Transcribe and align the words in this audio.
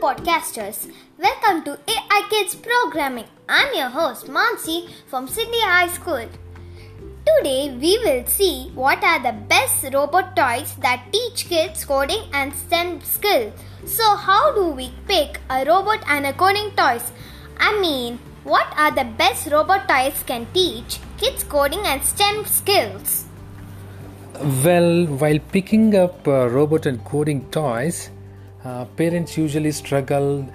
podcasters. 0.00 0.88
Welcome 1.18 1.64
to 1.64 1.72
AI 1.92 2.22
Kids 2.30 2.54
Programming. 2.54 3.24
I'm 3.48 3.74
your 3.74 3.88
host 3.88 4.26
Mansi 4.26 4.88
from 5.08 5.26
Sydney 5.26 5.60
High 5.60 5.88
School. 5.88 6.28
Today 7.26 7.76
we 7.80 7.98
will 8.04 8.24
see 8.26 8.70
what 8.74 9.02
are 9.02 9.18
the 9.20 9.32
best 9.32 9.82
robot 9.92 10.36
toys 10.36 10.74
that 10.82 11.08
teach 11.12 11.48
kids 11.48 11.84
coding 11.84 12.22
and 12.32 12.54
STEM 12.54 13.00
skills. 13.00 13.52
So 13.86 14.14
how 14.14 14.54
do 14.54 14.68
we 14.68 14.92
pick 15.08 15.40
a 15.50 15.64
robot 15.64 16.04
and 16.06 16.26
a 16.26 16.32
coding 16.32 16.70
toys? 16.76 17.10
I 17.58 17.80
mean, 17.80 18.20
what 18.44 18.72
are 18.76 18.92
the 18.92 19.04
best 19.04 19.50
robot 19.50 19.88
toys 19.88 20.22
can 20.24 20.46
teach 20.54 21.00
kids 21.16 21.42
coding 21.42 21.80
and 21.84 22.04
STEM 22.04 22.44
skills? 22.46 23.24
Well, 24.64 25.06
while 25.06 25.40
picking 25.50 25.96
up 25.96 26.28
uh, 26.28 26.48
robot 26.48 26.86
and 26.86 27.04
coding 27.04 27.50
toys, 27.50 28.10
uh, 28.64 28.84
parents 28.96 29.36
usually 29.36 29.72
struggle. 29.72 30.48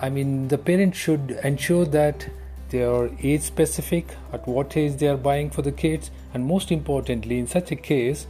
I 0.00 0.10
mean, 0.10 0.48
the 0.48 0.58
parents 0.58 0.98
should 0.98 1.38
ensure 1.42 1.84
that 1.86 2.28
they 2.68 2.82
are 2.82 3.10
age 3.22 3.42
specific, 3.42 4.16
at 4.32 4.46
what 4.46 4.76
age 4.76 4.96
they 4.96 5.08
are 5.08 5.16
buying 5.16 5.50
for 5.50 5.62
the 5.62 5.72
kids, 5.72 6.10
and 6.34 6.44
most 6.44 6.72
importantly, 6.72 7.38
in 7.38 7.46
such 7.46 7.70
a 7.70 7.76
case, 7.76 8.26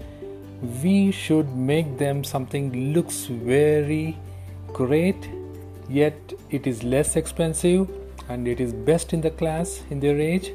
we 0.83 1.11
should 1.11 1.55
make 1.57 1.99
them 1.99 2.23
something 2.23 2.93
looks 2.93 3.27
very 3.27 4.17
great, 4.69 5.29
yet 5.89 6.15
it 6.51 6.67
is 6.67 6.83
less 6.83 7.17
expensive 7.17 7.89
and 8.29 8.49
it 8.49 8.61
is 8.61 8.73
best 8.73 9.13
in 9.13 9.21
the 9.21 9.31
class 9.31 9.83
in 9.91 10.01
their 10.01 10.21
age. 10.21 10.53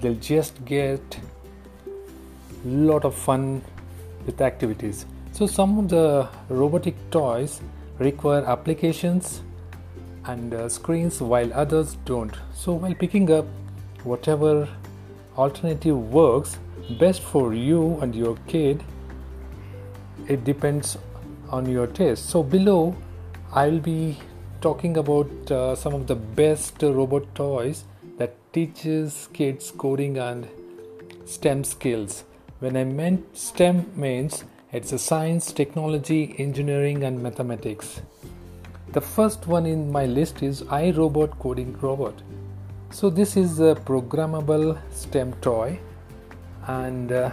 They'll 0.00 0.14
just 0.14 0.64
get 0.64 1.18
lot 2.64 3.04
of 3.04 3.14
fun 3.14 3.62
with 4.26 4.40
activities. 4.40 5.06
So 5.32 5.46
some 5.46 5.78
of 5.78 5.88
the 5.88 6.28
robotic 6.48 6.94
toys 7.10 7.60
require 7.98 8.44
applications 8.44 9.42
and 10.26 10.54
uh, 10.54 10.68
screens 10.68 11.20
while 11.20 11.52
others 11.52 11.96
don't. 12.04 12.34
So 12.54 12.72
while 12.72 12.94
picking 12.94 13.30
up 13.30 13.46
whatever 14.02 14.68
alternative 15.36 16.12
works 16.12 16.58
best 16.98 17.22
for 17.22 17.54
you 17.54 17.98
and 18.00 18.14
your 18.14 18.36
kid, 18.46 18.82
it 20.28 20.44
depends 20.44 20.98
on 21.50 21.66
your 21.66 21.86
taste. 21.86 22.28
So 22.30 22.42
below 22.42 22.96
I'll 23.52 23.78
be 23.78 24.18
talking 24.60 24.96
about 24.96 25.50
uh, 25.50 25.76
some 25.76 25.94
of 25.94 26.06
the 26.06 26.14
best 26.16 26.82
robot 26.82 27.34
toys 27.34 27.84
that 28.18 28.34
teaches 28.52 29.28
kids 29.32 29.72
coding 29.76 30.18
and 30.18 30.48
STEM 31.26 31.64
skills. 31.64 32.24
When 32.60 32.76
I 32.76 32.84
meant 32.84 33.36
STEM 33.36 33.92
means 33.94 34.44
it's 34.74 34.90
a 34.90 34.98
science, 34.98 35.52
technology, 35.52 36.34
engineering, 36.36 37.04
and 37.04 37.22
mathematics. 37.22 38.02
The 38.92 39.00
first 39.00 39.46
one 39.46 39.66
in 39.66 39.92
my 39.92 40.06
list 40.06 40.42
is 40.42 40.62
iRobot 40.62 41.38
Coding 41.38 41.78
Robot. 41.80 42.14
So 42.90 43.08
this 43.08 43.36
is 43.36 43.60
a 43.60 43.76
programmable 43.76 44.76
STEM 44.92 45.34
toy, 45.34 45.78
and 46.66 47.12
uh, 47.12 47.30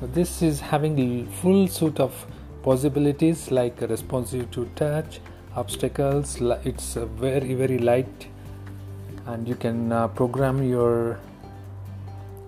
this 0.00 0.40
is 0.40 0.60
having 0.60 0.98
a 0.98 1.26
full 1.42 1.68
suite 1.68 2.00
of 2.00 2.26
possibilities 2.62 3.50
like 3.50 3.78
responsive 3.82 4.50
to 4.52 4.64
touch, 4.74 5.20
obstacles. 5.56 6.40
It's 6.64 6.94
very 6.94 7.52
very 7.52 7.76
light, 7.76 8.28
and 9.26 9.46
you 9.46 9.56
can 9.56 9.92
uh, 9.92 10.08
program 10.08 10.62
your 10.62 11.20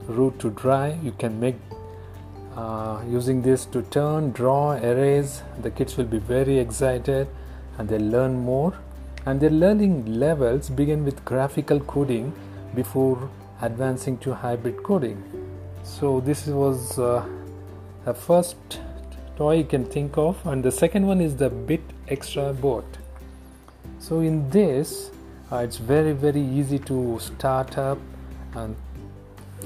route 0.07 0.39
to 0.39 0.49
dry. 0.53 0.99
You 1.03 1.13
can 1.13 1.39
make 1.39 1.57
uh, 2.57 3.01
using 3.09 3.43
this 3.43 3.65
to 3.67 3.83
turn, 3.83 4.33
draw, 4.33 4.73
erase. 4.73 5.43
The 5.63 5.71
kids 5.71 5.97
will 5.97 6.07
be 6.07 6.19
very 6.19 6.59
excited 6.59 7.29
and 7.79 7.89
they 7.89 7.99
learn 7.99 8.39
more. 8.39 8.75
And 9.27 9.41
their 9.41 9.51
learning 9.51 10.19
levels 10.19 10.71
begin 10.71 11.05
with 11.05 11.25
graphical 11.25 11.81
coding 11.81 12.33
before 12.75 13.31
advancing 13.63 14.19
to 14.19 14.35
hybrid 14.35 14.83
coding. 14.83 15.23
So, 15.83 16.21
this 16.21 16.47
was 16.47 16.99
uh, 16.99 17.27
the 18.05 18.15
first 18.15 18.57
toy 19.37 19.59
you 19.59 19.65
can 19.65 19.85
think 19.85 20.17
of, 20.17 20.45
and 20.47 20.63
the 20.63 20.73
second 20.73 21.07
one 21.07 21.21
is 21.21 21.37
the 21.37 21.51
Bit 21.51 21.83
Extra 22.09 22.53
Bot. 22.53 22.85
So, 23.99 24.21
in 24.21 24.49
this, 24.51 25.11
uh, 25.53 25.57
it's 25.57 25.77
very 25.77 26.13
very 26.13 26.41
easy 26.41 26.79
to 26.79 27.19
start 27.19 27.77
up 27.77 27.99
and 28.55 28.77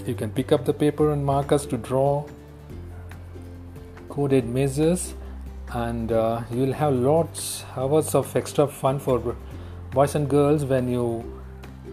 you 0.06 0.14
can 0.14 0.30
pick 0.30 0.50
up 0.50 0.64
the 0.64 0.72
paper 0.72 1.12
and 1.12 1.24
markers 1.24 1.66
to 1.66 1.76
draw 1.76 2.24
coded 4.14 4.48
measures 4.48 5.14
and 5.72 6.12
uh, 6.12 6.42
you'll 6.50 6.72
have 6.72 6.92
lots 6.92 7.64
hours 7.76 8.14
of 8.14 8.34
extra 8.36 8.66
fun 8.66 8.98
for 8.98 9.36
boys 9.92 10.14
and 10.14 10.28
girls 10.28 10.64
when 10.64 10.88
you 10.88 11.06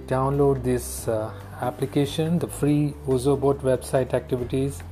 download 0.06 0.64
this 0.64 1.08
uh, 1.08 1.32
application 1.62 2.38
the 2.40 2.48
free 2.48 2.94
ozobot 3.08 3.60
website 3.62 4.14
activities. 4.14 4.84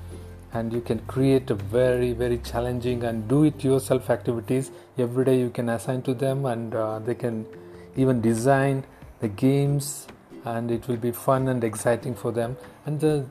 And 0.52 0.74
you 0.74 0.82
can 0.82 1.00
create 1.06 1.52
a 1.52 1.56
very 1.56 2.14
very 2.14 2.40
challenging 2.40 3.04
and 3.04 3.28
do 3.28 3.44
it 3.44 3.64
yourself 3.64 4.10
activities. 4.10 4.72
Every 4.98 5.26
day 5.26 5.40
you 5.40 5.52
can 5.52 5.70
assign 5.70 6.02
to 6.04 6.16
them 6.16 6.46
and 6.46 6.74
uh, 6.74 7.00
they 7.00 7.14
can 7.14 7.46
even 7.96 8.22
design 8.22 8.86
the 9.20 9.28
games 9.28 10.08
and 10.46 10.72
it 10.72 10.88
will 10.88 10.98
be 10.98 11.12
fun 11.12 11.48
and 11.50 11.64
exciting 11.64 12.16
for 12.16 12.32
them. 12.32 12.58
And 12.88 13.00
the 13.00 13.26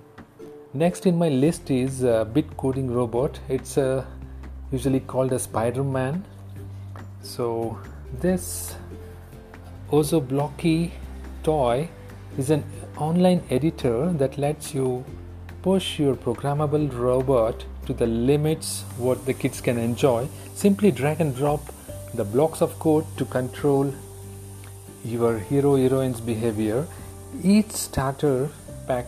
Next 0.74 1.06
in 1.06 1.16
my 1.16 1.30
list 1.30 1.70
is 1.70 2.02
a 2.02 2.28
bit 2.30 2.58
coding 2.58 2.92
robot. 2.92 3.40
It's 3.48 3.78
uh, 3.78 4.04
usually 4.70 5.00
called 5.00 5.32
a 5.32 5.38
Spider-Man. 5.38 6.26
So 7.22 7.78
this 8.20 8.76
OzoBlockly 9.90 10.90
toy 11.42 11.88
is 12.36 12.50
an 12.50 12.64
online 12.98 13.42
editor 13.48 14.12
that 14.12 14.36
lets 14.36 14.74
you 14.74 15.06
push 15.62 15.98
your 15.98 16.14
programmable 16.14 16.92
robot 16.92 17.64
to 17.86 17.94
the 17.94 18.06
limits 18.06 18.82
what 18.98 19.24
the 19.24 19.32
kids 19.32 19.62
can 19.62 19.78
enjoy. 19.78 20.28
Simply 20.54 20.90
drag 20.90 21.22
and 21.22 21.34
drop 21.34 21.62
the 22.12 22.24
blocks 22.24 22.60
of 22.60 22.78
code 22.78 23.06
to 23.16 23.24
control 23.24 23.94
your 25.02 25.38
hero 25.38 25.76
heroine's 25.76 26.20
behavior. 26.20 26.86
Each 27.42 27.70
starter 27.70 28.50
pack 28.86 29.06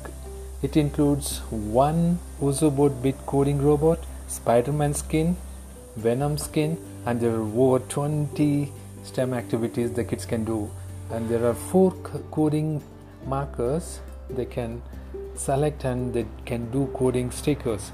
it 0.63 0.77
includes 0.77 1.39
one 1.51 2.19
Ozobot 2.41 3.03
bit 3.03 3.17
coding 3.27 3.63
robot, 3.63 3.99
Spider 4.29 4.73
Man 4.73 4.95
skin, 4.95 5.37
Venom 5.97 6.37
skin, 6.39 6.77
and 7.07 7.21
there 7.21 7.35
are 7.35 7.43
over 7.43 7.79
20 7.79 8.73
STEM 9.03 9.35
activities 9.35 9.93
the 9.93 10.05
kids 10.05 10.27
can 10.27 10.45
do. 10.45 10.71
And 11.11 11.29
there 11.29 11.45
are 11.47 11.55
four 11.55 11.93
coding 12.31 12.83
markers 13.27 14.01
they 14.29 14.45
can 14.45 14.83
select 15.35 15.85
and 15.85 16.13
they 16.13 16.27
can 16.45 16.71
do 16.71 16.91
coding 16.95 17.31
stickers. 17.31 17.93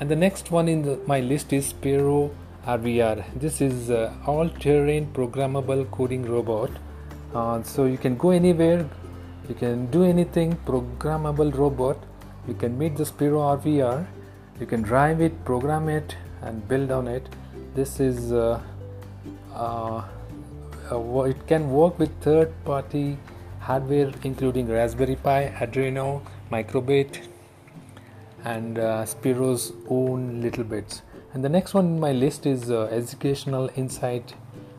And 0.00 0.08
the 0.08 0.16
next 0.16 0.50
one 0.50 0.68
in 0.68 0.82
the, 0.82 0.98
my 1.06 1.20
list 1.20 1.52
is 1.52 1.72
Sphero 1.72 2.30
RVR. 2.66 3.24
This 3.38 3.60
is 3.60 3.90
all 4.26 4.48
terrain 4.48 5.08
programmable 5.12 5.90
coding 5.90 6.24
robot. 6.24 6.70
Uh, 7.34 7.62
so 7.62 7.84
you 7.84 7.98
can 7.98 8.16
go 8.16 8.30
anywhere, 8.30 8.88
you 9.48 9.54
can 9.54 9.86
do 9.86 10.04
anything 10.04 10.56
programmable 10.66 11.54
robot. 11.54 11.96
You 12.48 12.54
can 12.54 12.76
meet 12.78 12.96
the 12.96 13.04
Sphero 13.04 13.40
RVR 13.60 14.06
you 14.60 14.66
can 14.66 14.82
drive 14.82 15.20
it 15.20 15.44
program 15.44 15.88
it 15.88 16.16
and 16.42 16.66
build 16.68 16.92
on 16.92 17.08
it. 17.08 17.28
This 17.74 17.98
is 17.98 18.32
uh, 18.32 18.60
uh, 19.52 20.04
uh, 20.92 21.22
it 21.22 21.46
can 21.48 21.70
work 21.70 21.98
with 21.98 22.10
third 22.20 22.52
party 22.64 23.18
hardware 23.58 24.12
including 24.22 24.68
Raspberry 24.68 25.16
Pi 25.16 25.52
Arduino 25.58 26.22
microbit 26.52 27.26
and 28.44 28.78
uh, 28.78 29.04
Sphero's 29.04 29.72
own 29.88 30.40
little 30.40 30.64
bits. 30.64 31.02
And 31.32 31.42
the 31.42 31.48
next 31.48 31.74
one 31.74 31.86
in 31.86 31.98
my 31.98 32.12
list 32.12 32.46
is 32.46 32.70
uh, 32.70 32.84
educational 32.92 33.70
insight 33.74 34.34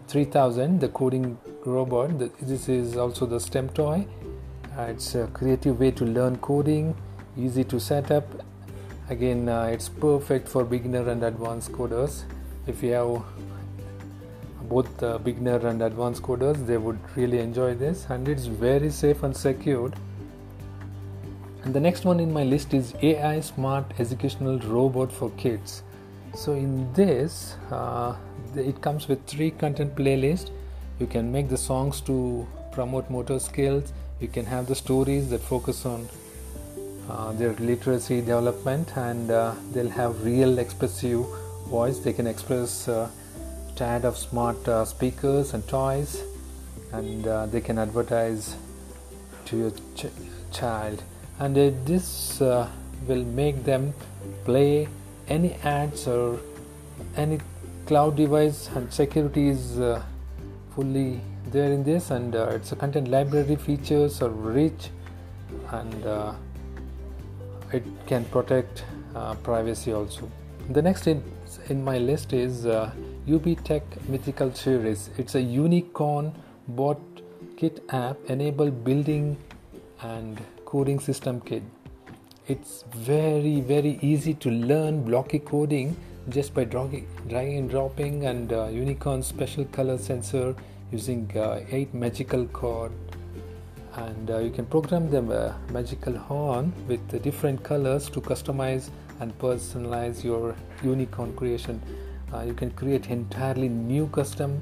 3000 0.07 0.79
the 0.79 0.87
coding 0.87 1.37
robot. 1.65 2.17
This 2.39 2.69
is 2.69 2.95
also 2.95 3.25
the 3.25 3.41
stem 3.41 3.67
toy 3.69 4.07
it's 4.83 5.15
a 5.15 5.27
creative 5.27 5.79
way 5.79 5.89
to 5.91 6.05
learn 6.05 6.37
coding 6.37 6.95
easy 7.37 7.63
to 7.63 7.79
set 7.79 8.11
up. 8.11 8.25
Again 9.09 9.47
uh, 9.47 9.69
it's 9.71 9.89
perfect 9.89 10.47
for 10.47 10.63
beginner 10.63 11.09
and 11.09 11.23
advanced 11.23 11.71
coders. 11.71 12.23
If 12.67 12.83
you 12.83 12.91
have 12.91 13.23
both 14.69 15.03
uh, 15.03 15.17
beginner 15.19 15.65
and 15.67 15.81
advanced 15.81 16.23
coders 16.23 16.65
they 16.65 16.77
would 16.77 16.99
really 17.15 17.39
enjoy 17.39 17.75
this 17.75 18.07
and 18.09 18.27
it's 18.27 18.45
very 18.45 18.89
safe 18.89 19.23
and 19.23 19.35
secured. 19.35 19.95
And 21.63 21.73
the 21.73 21.79
next 21.79 22.05
one 22.05 22.19
in 22.19 22.31
my 22.31 22.43
list 22.43 22.73
is 22.73 22.93
ai 23.01 23.39
smart 23.39 23.85
educational 23.99 24.59
robot 24.59 25.11
for 25.11 25.29
kids. 25.31 25.83
So 26.33 26.53
in 26.53 26.91
this 26.93 27.55
uh, 27.71 28.15
it 28.55 28.81
comes 28.81 29.07
with 29.07 29.25
three 29.25 29.51
content 29.51 29.95
playlists. 29.95 30.51
You 30.99 31.07
can 31.07 31.31
make 31.31 31.49
the 31.49 31.57
songs 31.57 32.01
to 32.01 32.47
promote 32.71 33.09
motor 33.09 33.39
skills 33.39 33.93
you 34.19 34.27
can 34.27 34.45
have 34.45 34.67
the 34.67 34.75
stories 34.75 35.29
that 35.29 35.41
focus 35.41 35.85
on 35.85 36.07
uh, 37.09 37.31
their 37.33 37.53
literacy 37.53 38.19
development 38.21 38.95
and 38.97 39.29
uh, 39.29 39.53
they'll 39.71 39.89
have 39.89 40.23
real 40.23 40.57
expressive 40.57 41.25
voice. 41.67 41.99
They 41.99 42.13
can 42.13 42.27
express 42.27 42.87
uh, 42.87 43.09
tad 43.75 44.05
of 44.05 44.17
smart 44.17 44.67
uh, 44.67 44.85
speakers 44.85 45.53
and 45.53 45.67
toys 45.67 46.23
and 46.93 47.27
uh, 47.27 47.45
they 47.47 47.61
can 47.61 47.77
advertise 47.77 48.55
to 49.45 49.57
your 49.57 49.71
ch- 49.95 50.07
child. 50.51 51.03
And 51.39 51.57
uh, 51.57 51.71
this 51.83 52.41
uh, 52.41 52.69
will 53.07 53.25
make 53.25 53.65
them 53.65 53.93
play 54.45 54.87
any 55.27 55.53
ads 55.55 56.07
or 56.07 56.39
any 57.17 57.39
cloud 57.85 58.15
device 58.15 58.69
and 58.73 58.91
security 58.91 59.49
is 59.49 59.77
fully 60.73 61.21
there 61.55 61.71
in 61.71 61.83
this 61.83 62.11
and 62.11 62.35
uh, 62.35 62.57
it's 62.57 62.71
a 62.71 62.75
content 62.75 63.07
library 63.07 63.55
features 63.55 64.21
are 64.21 64.29
rich 64.29 64.89
and 65.71 66.05
uh, 66.05 66.33
it 67.71 67.83
can 68.07 68.25
protect 68.25 68.83
uh, 69.15 69.33
privacy 69.35 69.93
also 69.93 70.29
the 70.69 70.81
next 70.81 71.07
in, 71.07 71.23
in 71.69 71.83
my 71.83 71.97
list 71.97 72.33
is 72.33 72.65
uh, 72.65 72.91
UBTECH 73.27 74.07
Mythical 74.07 74.51
Series. 74.53 75.11
It's 75.17 75.35
a 75.35 75.41
unicorn 75.41 76.33
bot 76.67 76.99
kit 77.55 77.83
app 77.89 78.17
enable 78.27 78.71
building 78.71 79.37
and 80.01 80.41
coding 80.65 80.99
system 80.99 81.41
kit. 81.41 81.61
It's 82.47 82.83
very 82.95 83.61
very 83.61 83.99
easy 84.01 84.33
to 84.35 84.49
learn 84.49 85.03
Blockly 85.05 85.43
coding 85.45 85.95
just 86.29 86.55
by 86.55 86.63
dragging, 86.63 87.07
dragging 87.27 87.57
and 87.57 87.69
dropping 87.69 88.25
and 88.25 88.51
uh, 88.51 88.65
unicorn 88.65 89.21
special 89.21 89.65
color 89.65 89.99
sensor 89.99 90.55
using 90.91 91.31
uh, 91.37 91.63
eight 91.69 91.93
magical 91.93 92.45
chord 92.47 92.91
and 93.95 94.29
uh, 94.29 94.39
you 94.39 94.51
can 94.51 94.65
program 94.65 95.09
the 95.09 95.21
uh, 95.21 95.53
magical 95.71 96.17
horn 96.17 96.73
with 96.87 97.07
the 97.07 97.19
different 97.19 97.63
colors 97.63 98.09
to 98.09 98.21
customize 98.21 98.89
and 99.19 99.37
personalize 99.39 100.23
your 100.23 100.55
unicorn 100.83 101.33
creation. 101.35 101.81
You 102.45 102.53
can 102.53 102.71
create 102.71 103.07
entirely 103.07 103.69
new 103.69 104.07
custom 104.07 104.59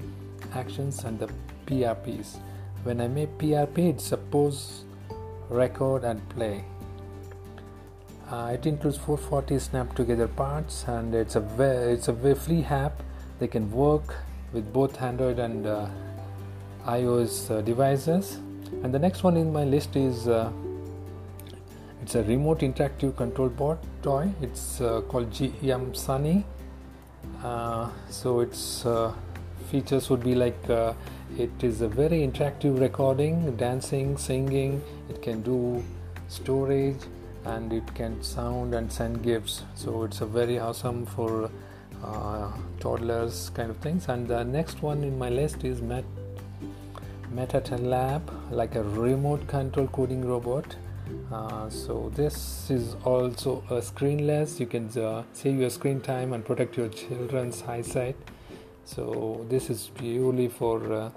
actions 0.54 1.06
and 1.06 1.18
the 1.18 1.28
prps 1.66 2.38
when 2.84 3.02
i 3.02 3.08
make 3.08 3.36
prp 3.40 3.78
it's 3.80 4.04
suppose 4.04 4.84
record 5.50 6.04
and 6.04 6.28
play. 6.30 6.64
Uh, 8.30 8.52
it 8.54 8.66
includes 8.66 8.98
440 8.98 9.60
snap 9.60 9.96
together 9.96 10.28
parts 10.28 10.86
and 10.88 11.14
it's 11.14 11.36
a 11.36 11.40
very, 11.40 11.94
it's 11.94 12.08
a 12.08 12.36
free 12.36 12.64
app. 12.64 13.04
They 13.40 13.48
can 13.48 13.70
work 13.72 14.16
with 14.54 14.72
both 14.74 15.02
android 15.02 15.40
and 15.40 15.68
uh, 15.68 15.88
ios 16.86 17.50
uh, 17.50 17.62
devices. 17.62 18.40
And 18.84 18.94
the 18.94 19.00
next 19.00 19.24
one 19.24 19.38
in 19.38 19.52
my 19.54 19.64
list 19.64 19.96
is 19.96 20.28
uh, 20.28 20.52
it's 22.02 22.16
a 22.16 22.24
remote 22.24 22.60
interactive 22.60 23.16
control 23.16 23.50
board 23.50 23.78
toy. 24.02 24.30
It's 24.42 24.82
uh, 24.82 25.02
called 25.02 25.30
gm 25.32 25.96
sunny. 25.96 26.46
Uh, 27.44 27.90
so 28.10 28.42
its 28.42 28.86
uh, 28.86 29.14
features 29.72 30.10
would 30.10 30.24
be 30.24 30.36
like 30.36 30.70
uh, 30.70 30.94
it 31.38 31.64
is 31.64 31.82
a 31.82 31.88
very 31.88 32.20
interactive 32.28 32.80
recording 32.80 33.56
dancing 33.56 34.18
singing. 34.18 34.82
It 35.10 35.22
can 35.22 35.42
do 35.42 35.84
storage 36.28 37.04
and 37.46 37.72
it 37.72 37.94
can 37.96 38.22
sound 38.22 38.74
and 38.74 38.92
send 38.92 39.24
gifts. 39.24 39.64
So 39.76 40.04
it's 40.04 40.22
a 40.22 40.26
very 40.26 40.60
awesome 40.60 41.06
for 41.06 41.50
uh, 42.04 42.52
toddlers 42.80 43.50
kind 43.52 43.70
of 43.70 43.78
things. 43.78 44.10
And 44.10 44.28
the 44.28 44.44
next 44.44 44.82
one 44.82 45.04
in 45.04 45.18
my 45.18 45.30
list 45.30 45.64
is 45.64 45.82
Met- 47.34 47.82
Lab, 47.82 48.32
like 48.52 48.76
a 48.76 48.84
remote 48.84 49.48
control 49.48 49.88
coding 49.88 50.24
robot. 50.24 50.76
Uh, 51.32 51.68
so 51.70 52.12
this 52.16 52.70
is 52.70 52.96
also 53.04 53.64
a 53.70 53.82
screenless. 53.82 54.60
You 54.60 54.68
can 54.68 54.88
uh, 54.98 55.24
save 55.34 55.60
your 55.60 55.70
screen 55.72 56.00
time 56.00 56.34
and 56.34 56.46
protect 56.46 56.78
your 56.78 56.90
children's 56.90 57.64
eyesight. 57.64 58.16
So 58.86 59.46
this 59.50 59.70
is 59.70 59.90
purely 59.98 60.48
for 60.48 60.94
uh, 60.94 61.10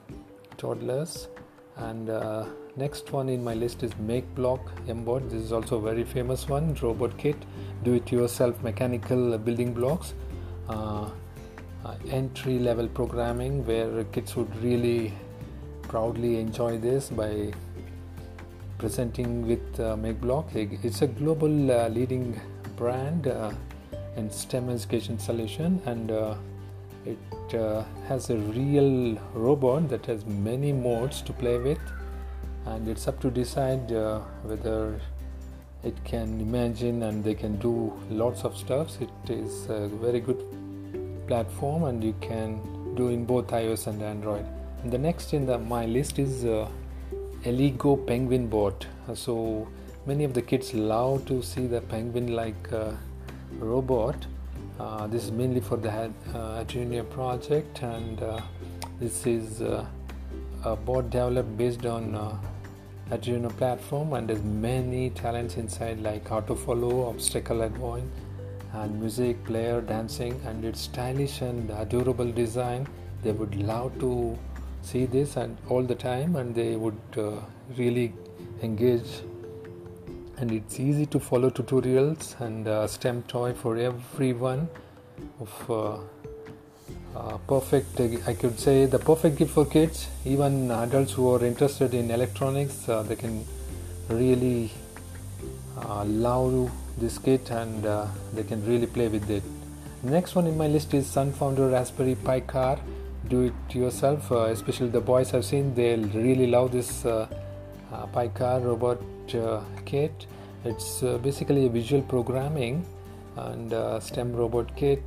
toddlers. 0.56 1.28
And 1.76 2.08
uh, 2.08 2.46
next 2.76 3.12
one 3.12 3.28
in 3.28 3.44
my 3.44 3.52
list 3.52 3.82
is 3.82 3.94
make 3.98 4.34
block 4.34 4.60
mBot 4.86 5.28
this 5.30 5.42
is 5.42 5.52
also 5.52 5.76
a 5.76 5.80
very 5.82 6.04
famous 6.04 6.48
one 6.48 6.74
robot 6.82 7.16
kit 7.18 7.36
do 7.84 7.94
it 7.94 8.10
yourself 8.10 8.62
mechanical 8.62 9.36
building 9.36 9.74
blocks. 9.74 10.14
Uh, 10.68 11.10
entry 12.10 12.58
level 12.58 12.88
programming 12.88 13.64
where 13.66 14.02
kids 14.04 14.34
would 14.34 14.54
really 14.62 15.12
proudly 15.96 16.38
enjoy 16.38 16.76
this 16.76 17.08
by 17.08 17.50
presenting 18.76 19.46
with 19.50 19.80
uh, 19.80 19.96
MakeBlock. 19.96 20.54
It's 20.84 21.00
a 21.00 21.06
global 21.06 21.70
uh, 21.70 21.88
leading 21.88 22.38
brand 22.76 23.28
uh, 23.28 23.50
in 24.18 24.30
STEM 24.30 24.68
education 24.68 25.18
solution, 25.18 25.80
and 25.86 26.10
uh, 26.10 26.34
it 27.06 27.54
uh, 27.54 27.84
has 28.08 28.28
a 28.28 28.36
real 28.36 29.18
robot 29.32 29.88
that 29.88 30.04
has 30.04 30.26
many 30.26 30.70
modes 30.70 31.22
to 31.22 31.32
play 31.32 31.56
with, 31.58 31.80
and 32.66 32.86
it's 32.88 33.08
up 33.08 33.18
to 33.20 33.30
decide 33.30 33.90
uh, 33.90 34.20
whether 34.42 35.00
it 35.82 35.96
can 36.04 36.38
imagine 36.42 37.04
and 37.04 37.24
they 37.24 37.34
can 37.34 37.56
do 37.56 37.90
lots 38.10 38.44
of 38.44 38.54
stuff. 38.54 39.00
It 39.00 39.30
is 39.30 39.64
a 39.70 39.88
very 39.88 40.20
good 40.20 40.44
platform, 41.26 41.84
and 41.84 42.04
you 42.04 42.14
can 42.20 42.60
do 42.96 43.08
in 43.08 43.24
both 43.24 43.46
iOS 43.46 43.86
and 43.86 44.02
Android. 44.02 44.44
The 44.84 44.98
next 44.98 45.32
in 45.32 45.46
the, 45.46 45.58
my 45.58 45.86
list 45.86 46.18
is 46.18 46.44
Elegoo 47.44 48.06
penguin 48.06 48.46
bot. 48.48 48.86
So 49.14 49.66
many 50.06 50.24
of 50.24 50.34
the 50.34 50.42
kids 50.42 50.74
love 50.74 51.26
to 51.26 51.42
see 51.42 51.66
the 51.66 51.80
penguin 51.80 52.34
like 52.34 52.72
uh, 52.72 52.92
robot. 53.58 54.26
Uh, 54.78 55.06
this 55.06 55.24
is 55.24 55.32
mainly 55.32 55.60
for 55.60 55.76
the 55.76 55.90
uh, 55.90 56.10
Arduino 56.34 57.08
project, 57.10 57.82
and 57.82 58.22
uh, 58.22 58.40
this 59.00 59.26
is 59.26 59.62
uh, 59.62 59.84
a 60.64 60.76
bot 60.76 61.10
developed 61.10 61.56
based 61.56 61.86
on 61.86 62.14
uh, 62.14 62.36
Arduino 63.10 63.48
platform, 63.56 64.12
and 64.12 64.28
there's 64.28 64.42
many 64.42 65.10
talents 65.10 65.56
inside 65.56 66.00
like 66.00 66.30
auto 66.30 66.54
follow, 66.54 67.08
obstacle 67.08 67.62
avoid, 67.62 68.04
and 68.72 69.00
music, 69.00 69.42
player, 69.44 69.80
dancing, 69.80 70.40
and 70.44 70.64
it's 70.64 70.80
stylish 70.82 71.40
and 71.40 71.70
adorable 71.70 72.30
design. 72.30 72.86
They 73.22 73.32
would 73.32 73.54
love 73.56 73.98
to 74.00 74.38
see 74.86 75.04
this 75.04 75.36
and 75.36 75.56
all 75.68 75.82
the 75.82 75.94
time 75.94 76.36
and 76.36 76.54
they 76.54 76.76
would 76.76 77.00
uh, 77.18 77.32
really 77.76 78.12
engage. 78.62 79.08
And 80.38 80.52
it's 80.52 80.78
easy 80.78 81.06
to 81.06 81.18
follow 81.18 81.50
tutorials 81.50 82.38
and 82.40 82.68
uh, 82.68 82.86
stem 82.86 83.22
toy 83.22 83.54
for 83.54 83.76
everyone 83.76 84.68
of 85.40 85.70
uh, 85.70 85.98
uh 87.18 87.38
perfect 87.48 87.98
i 88.30 88.34
could 88.34 88.60
say 88.60 88.84
the 88.84 88.98
perfect 88.98 89.36
gift 89.38 89.52
for 89.52 89.64
kids. 89.64 90.08
Even 90.24 90.70
adults 90.70 91.12
who 91.12 91.30
are 91.34 91.42
interested 91.44 91.94
in 91.94 92.10
electronics 92.10 92.88
uh, 92.88 93.02
they 93.02 93.16
can 93.16 93.44
really 94.10 94.70
uh, 95.78 96.04
love 96.04 96.70
this 96.98 97.16
kit 97.18 97.50
and 97.50 97.84
they 98.34 98.42
can 98.42 98.64
really 98.66 98.86
play 98.86 99.08
with 99.08 99.30
it. 99.30 99.42
Next 100.02 100.34
one 100.34 100.46
in 100.46 100.56
my 100.56 100.66
list 100.66 100.92
is 100.94 101.06
SunFounder 101.06 101.72
raspberry 101.72 102.14
pi 102.14 102.40
car 102.40 102.78
do 103.28 103.42
it 103.42 103.74
yourself. 103.74 104.30
Uh, 104.32 104.44
especially 104.56 104.88
the 104.88 105.00
boys 105.00 105.32
i've 105.34 105.44
seen 105.44 105.74
they'll 105.74 106.08
really 106.08 106.46
love 106.46 106.72
this 106.72 107.04
uh, 107.04 107.26
uh, 107.92 108.06
PiCar 108.06 108.64
robot 108.64 108.98
uh, 109.34 109.60
kit 109.84 110.26
it's 110.64 111.02
uh, 111.02 111.18
basically 111.18 111.66
a 111.66 111.68
visual 111.68 112.02
programming 112.02 112.84
and 113.36 113.72
uh, 113.72 114.00
stem 114.00 114.34
robot 114.34 114.74
kit 114.76 115.02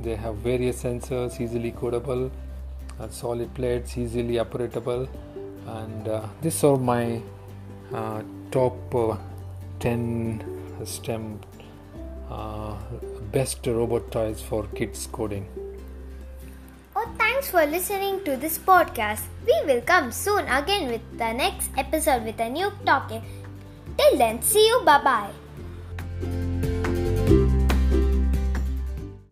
they 0.00 0.16
have 0.16 0.36
various 0.36 0.82
sensors 0.82 1.40
easily 1.40 1.72
codable 1.72 2.30
solid 3.10 3.52
plates 3.54 3.96
easily 3.96 4.34
operatable. 4.34 5.08
And 5.66 6.08
these 6.42 6.64
are 6.64 6.76
my 6.76 7.22
top 8.50 8.74
10 9.78 10.84
stem 10.84 11.38
best 13.30 13.64
robot 13.66 14.10
toys 14.10 14.40
for 14.40 14.66
kids 14.74 15.06
coding 15.12 15.46
For 17.48 17.64
listening 17.64 18.20
to 18.28 18.36
this 18.36 18.60
podcast. 18.60 19.24
We 19.48 19.56
will 19.64 19.80
come 19.80 20.12
soon 20.12 20.44
again 20.52 20.92
with 20.92 21.00
the 21.16 21.32
next 21.32 21.72
episode 21.78 22.28
with 22.28 22.38
a 22.40 22.50
new 22.50 22.68
topic. 22.84 23.22
Till 23.96 24.18
then, 24.18 24.42
see 24.42 24.68
you. 24.68 24.84
Bye 24.84 25.00
bye. 25.02 25.47